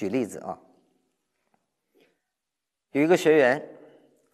[0.00, 0.58] 举例子啊，
[2.92, 3.62] 有一个学员，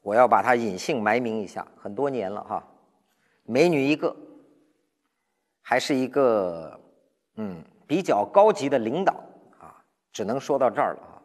[0.00, 2.64] 我要把他隐姓埋名一下，很多年了哈，
[3.42, 4.14] 美女一个，
[5.60, 6.80] 还是一个
[7.34, 9.12] 嗯比较高级的领导
[9.58, 9.82] 啊，
[10.12, 11.18] 只能说到这儿了啊。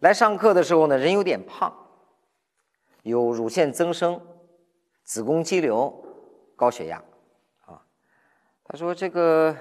[0.00, 1.72] 来上课的时候呢，人有点胖，
[3.04, 4.20] 有乳腺增生、
[5.04, 6.04] 子宫肌瘤、
[6.56, 7.00] 高血压
[7.66, 7.80] 啊。
[8.64, 9.56] 他说：“这个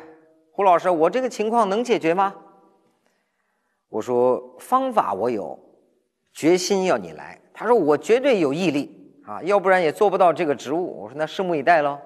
[0.52, 2.36] 胡老师，我这个情况能解决吗？”
[3.94, 5.60] 我说方法我有，
[6.34, 7.40] 决心要你来。
[7.54, 8.90] 他说我绝对有毅力
[9.24, 11.04] 啊，要不然也做不到这个职务。
[11.04, 12.00] 我说那拭目以待喽。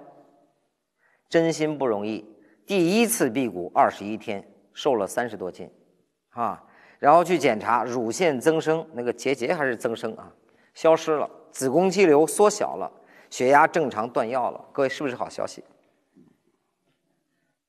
[1.30, 2.26] 真心不容易，
[2.66, 5.72] 第一次辟谷二十一天，瘦了三十多斤，
[6.32, 6.62] 啊，
[7.00, 10.30] 然后去检查乳腺增生，那个结节还是增生啊，
[10.74, 12.91] 消失了，子宫肌瘤缩小了，
[13.30, 14.66] 血压正常，断药了。
[14.74, 15.63] 各位是不是好消息？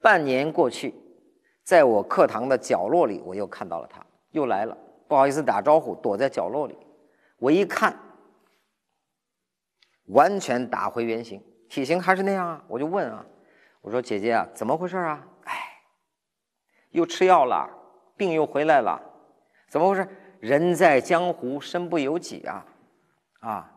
[0.01, 0.93] 半年过去，
[1.63, 4.05] 在我课堂的角落里，我又看到了他。
[4.31, 6.77] 又来了，不好意思打招呼，躲在角落里。
[7.39, 7.97] 我一看，
[10.07, 12.65] 完全打回原形，体型还是那样啊。
[12.69, 13.25] 我就问啊，
[13.81, 15.27] 我说姐姐啊，怎么回事啊？
[15.45, 15.55] 哎，
[16.91, 17.69] 又吃药了，
[18.17, 19.01] 病又回来了，
[19.69, 20.09] 怎么回事？
[20.41, 22.65] 人在江湖，身不由己啊！
[23.41, 23.73] 啊，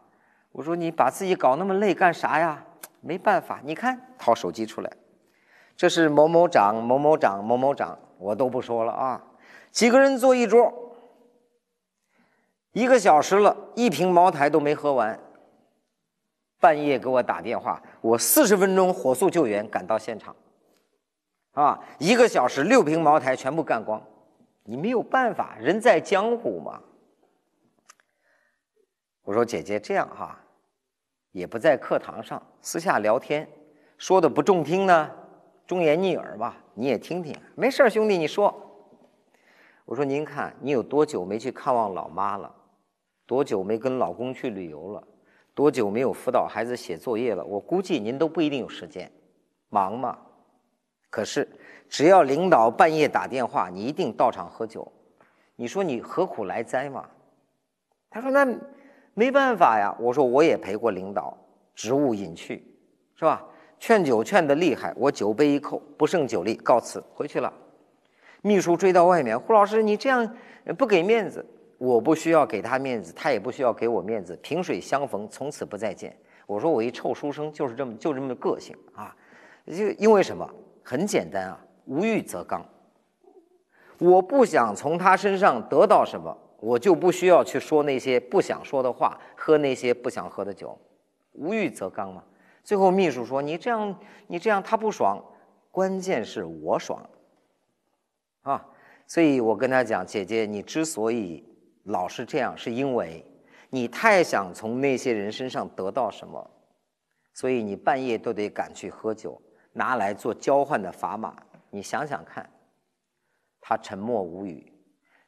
[0.52, 2.64] 我说你把自己搞那么累干啥呀？
[3.00, 4.92] 没办法，你看，掏手机出来，
[5.75, 9.23] 这是某某长、某某长、某某长，我都不说了啊。
[9.72, 10.95] 几个人坐一桌，
[12.73, 15.19] 一个小时了，一瓶茅台都没喝完。
[16.59, 20.36] 半夜给我打电话，我四十分钟火速救援赶到现场，
[21.53, 24.00] 啊，一个小时六瓶茅台全部干光，
[24.63, 26.80] 你没有办法，人在江湖嘛。
[29.23, 30.38] 我说姐姐这样哈，
[31.31, 33.50] 也不在课堂上，私下聊天，
[33.97, 35.09] 说的不中听呢，
[35.66, 37.35] 忠言逆耳吧，你也听听。
[37.56, 38.67] 没事兄弟，你说。
[39.92, 42.50] 我说：“您看，你有多久没去看望老妈了？
[43.25, 45.03] 多久没跟老公去旅游了？
[45.53, 47.44] 多久没有辅导孩子写作业了？
[47.44, 49.12] 我估计您都不一定有时间，
[49.68, 50.18] 忙嘛。
[51.09, 51.46] 可是，
[51.90, 54.90] 只要领导半夜打电话，你一定到场喝酒。
[55.57, 57.06] 你说你何苦来哉嘛？”
[58.09, 58.47] 他说：“那
[59.13, 61.38] 没办法呀。”我说：“我也陪过领导，
[61.75, 62.66] 职务隐去，
[63.16, 63.46] 是吧？
[63.78, 67.53] 劝酒劝得厉害，我酒杯一扣，不胜酒力，告辞回去了。”
[68.41, 70.35] 秘书追到外面，胡老师，你这样
[70.78, 71.46] 不给面子，
[71.78, 76.16] 我不需要给他面子，他也不需要给我面子，萍水相逢，从此不再见。
[76.47, 79.16] 我说我一臭书生就是这么就这么个性啊，
[79.68, 80.50] 就因为什么？
[80.84, 82.66] 很简单啊，无欲则刚。
[84.00, 90.75] 我不想从他身上得到什么，我就不需要去说那些不想说的话，喝那些不想喝的酒，
[91.34, 92.23] 无欲则刚嘛。
[92.63, 95.23] 最后秘书说：“你这样，你这样他不爽，
[95.69, 97.00] 关键是我爽。”
[98.41, 98.66] 啊，
[99.07, 101.44] 所以我跟他讲，姐姐，你之所以
[101.84, 103.25] 老是这样，是因为
[103.69, 106.50] 你太想从那些人身上得到什么，
[107.34, 109.41] 所以你半夜都得赶去喝酒，
[109.74, 111.35] 拿来做交换的砝码。
[111.69, 112.50] 你想想看，
[113.62, 114.73] 他沉默无语。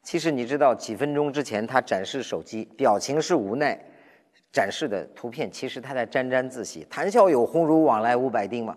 [0.02, 3.78] 其实你知道，几分钟之前他展示手机，表情是无奈，
[4.52, 8.76] 展示的图片其实他在沾沾自喜，谈笑有鸿儒，往来无白丁嘛。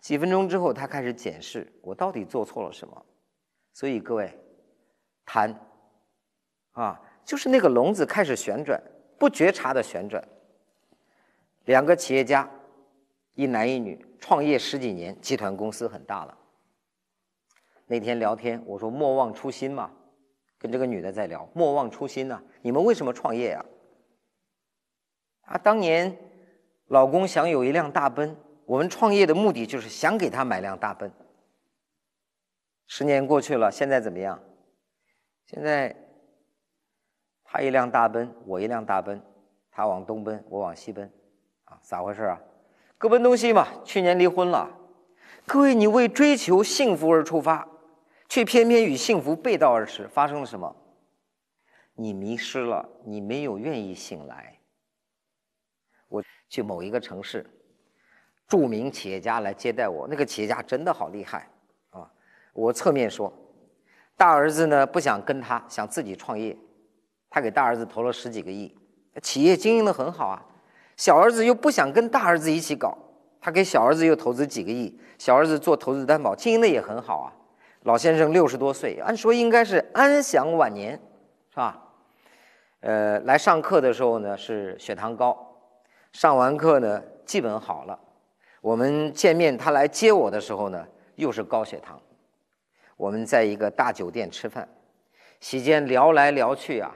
[0.00, 3.04] 几分钟之后，他开始检视我到底做错了什么。
[3.76, 4.32] 所以各位，
[5.26, 5.54] 贪
[6.72, 8.82] 啊，就是那个笼子开始旋转，
[9.18, 10.26] 不觉察的旋转。
[11.66, 12.48] 两个企业家，
[13.34, 16.38] 一男一女，创业十几年，集团公司很大了。
[17.84, 19.90] 那天聊天，我说莫忘初心嘛，
[20.58, 23.62] 跟这个女的在聊，莫忘初心呐，你们为什么创业呀？
[25.42, 26.16] 啊，当年
[26.86, 28.34] 老公想有一辆大奔，
[28.64, 31.12] 我们创业的目的就是想给他买辆大奔。
[32.86, 34.42] 十年过去了，现在怎么样？
[35.46, 35.94] 现在
[37.44, 39.20] 他一辆大奔，我一辆大奔，
[39.70, 41.10] 他往东奔，我往西奔，
[41.64, 42.40] 啊，咋回事啊？
[42.98, 43.68] 各奔东西嘛。
[43.84, 44.70] 去年离婚了，
[45.46, 47.68] 各位，你为追求幸福而出发，
[48.28, 50.74] 却偏偏与幸福背道而驰，发生了什么？
[51.94, 54.58] 你迷失了，你没有愿意醒来。
[56.08, 57.48] 我去某一个城市，
[58.46, 61.48] 著名企业家来接待我，那个企业家真的好厉害。
[62.56, 63.30] 我侧面说，
[64.16, 66.56] 大儿子呢不想跟他，想自己创业，
[67.28, 68.74] 他给大儿子投了十几个亿，
[69.20, 70.42] 企业经营的很好啊。
[70.96, 72.96] 小儿子又不想跟大儿子一起搞，
[73.42, 77.32] 他给小儿子又投资几个亿，小儿子做投资担保，经营的也很好啊。
[77.82, 80.98] 老先生六十多岁，按说应该是安享晚年，
[81.50, 81.82] 是吧？
[82.80, 85.36] 呃，来上课的时候呢是血糖高，
[86.12, 88.00] 上完课呢基本好了。
[88.62, 90.86] 我们见面，他来接我的时候呢
[91.16, 92.00] 又是高血糖。
[92.96, 94.68] 我们在一个大酒店吃饭，
[95.40, 96.94] 席间聊来聊去啊，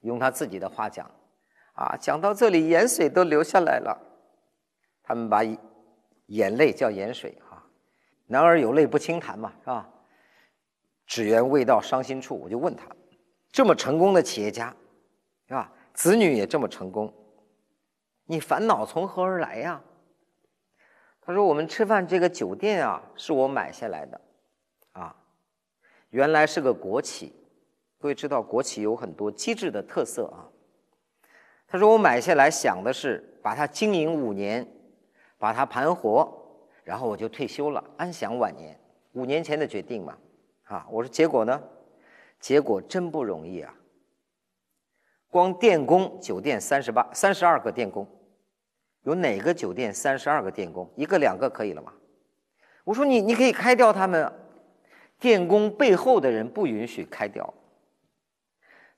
[0.00, 1.10] 用他自己的话讲，
[1.74, 3.98] 啊，讲到这里盐水都流下来了。
[5.02, 5.42] 他们把
[6.26, 7.66] 眼泪叫盐水啊，
[8.26, 9.88] 男儿有泪不轻弹嘛，是吧？
[11.06, 12.38] 只缘未到伤心处。
[12.38, 12.86] 我就问他，
[13.50, 14.74] 这么成功的企业家，
[15.48, 15.72] 是吧？
[15.92, 17.12] 子女也这么成功，
[18.24, 19.82] 你烦恼从何而来呀？
[21.20, 24.20] 他说：“我们吃饭这个酒店啊，是我买下来的，
[26.12, 27.32] 原来是个国企。
[27.98, 30.48] 各位知道国企有很多机制的特色啊。
[31.66, 34.66] 他说我买下来想的是把它经营五年，
[35.38, 36.30] 把它盘活，
[36.84, 38.78] 然后我就退休了，安享晚年。
[39.12, 40.18] 五年前的决定嘛，
[40.64, 41.62] 啊，我说结果呢？
[42.40, 43.74] 结果真不容易啊。
[45.30, 48.06] 光电工酒店三十八、三十二个电工。”
[49.04, 51.92] 有哪个酒店三十二个电工，一个两个可以了吗？
[52.84, 54.32] 我说你你可以开掉他们，
[55.22, 57.54] 电工背后的人不允许开掉，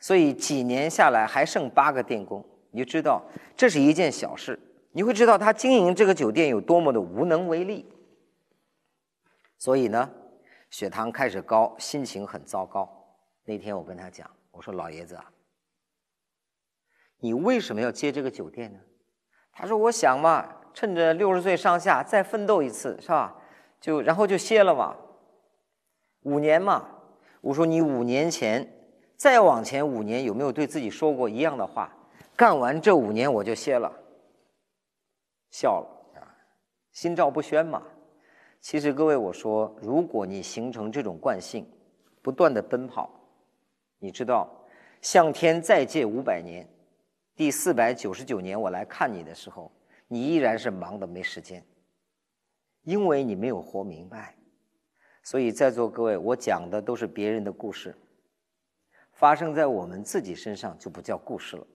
[0.01, 3.23] 所以几年下来还剩八个电工，你就知道
[3.55, 4.59] 这是一件小事。
[4.93, 7.85] 你会知道他经营这个酒店有多么的无能为力。
[9.59, 10.11] 所以呢，
[10.71, 12.89] 血糖开始高，心情很糟糕。
[13.45, 15.31] 那天我跟他讲，我说老爷子啊，
[17.19, 18.79] 你为什么要接这个酒店呢？
[19.53, 23.37] 他说：“我想嘛，趁着六十岁上下再奋斗一次，是吧？
[23.79, 24.97] 就然后就歇了嘛，
[26.25, 26.91] 五年嘛。
[27.41, 28.69] 我说你五年前
[29.17, 31.91] 再往前五年有没有对自己说过一样的话？
[32.37, 33.93] 干完这五年我就歇了，
[35.51, 36.27] 笑了啊，
[36.91, 37.81] 心照不宣嘛。
[38.61, 41.65] 其实各位，我说，如果你形成这种惯性，
[42.23, 43.09] 不断的奔跑，
[43.99, 44.51] 你知道，
[45.01, 46.67] 向天再借五百年。”
[47.37, 49.71] 第四百九十九年，我来看你的时候，
[50.09, 51.65] 你依然是忙的没时间，
[52.83, 54.35] 因为你没有活明白。
[55.25, 57.97] 所以在座各位，我讲的都是别人的故事，
[59.15, 61.67] 发生在我们自己身上就不叫故事了，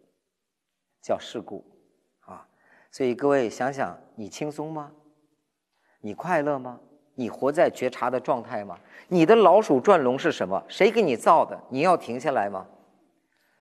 [1.01, 1.65] 叫事故
[2.21, 2.47] 啊。
[2.91, 4.91] 所以各位想想，你轻松吗？
[5.99, 6.79] 你快乐吗？
[7.15, 8.79] 你活在觉察的状态吗？
[9.07, 10.63] 你的老鼠转笼是什么？
[10.69, 11.59] 谁给你造的？
[11.69, 12.67] 你要停下来吗？